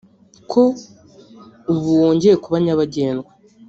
[0.51, 0.61] ko
[1.71, 3.29] ubu wongeye kuba nyabagendwa